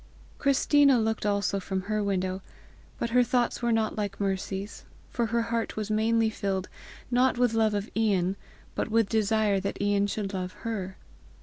Christina 0.39 0.99
looked 0.99 1.27
also 1.27 1.59
from 1.59 1.81
her 1.81 2.03
window, 2.03 2.41
but 2.97 3.11
her 3.11 3.23
thoughts 3.23 3.61
were 3.61 3.71
not 3.71 3.95
like 3.97 4.19
Mercy's, 4.19 4.83
for 5.11 5.27
her 5.27 5.43
heart 5.43 5.75
was 5.77 5.91
mainly 5.91 6.31
filled, 6.31 6.69
not 7.11 7.37
with 7.37 7.53
love 7.53 7.75
of 7.75 7.87
Ian, 7.95 8.35
but 8.73 8.89
with 8.89 9.07
desire 9.09 9.59
that 9.59 9.79
Ian 9.79 10.07
should 10.07 10.33
love 10.33 10.53
her. 10.65 10.97